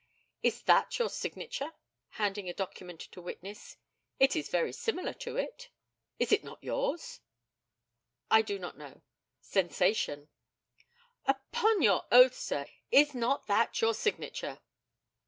Is 0.41 0.63
that 0.63 0.97
your 0.97 1.09
signature 1.11 1.73
[handing 2.13 2.49
a 2.49 2.55
document 2.55 3.01
to 3.01 3.21
witness]? 3.21 3.77
It 4.19 4.35
is 4.35 4.49
very 4.49 4.73
similar 4.73 5.13
to 5.13 5.37
it. 5.37 5.69
Is 6.17 6.31
it 6.31 6.43
not 6.43 6.63
yours? 6.63 7.19
I 8.31 8.41
do 8.41 8.57
not 8.57 8.79
know 8.79 9.03
[sensation]. 9.41 10.27
Upon 11.27 11.83
your 11.83 12.07
oath, 12.11 12.33
sir, 12.33 12.65
is 12.89 13.13
not 13.13 13.45
that 13.45 13.79
your 13.81 13.93
signature? 13.93 14.59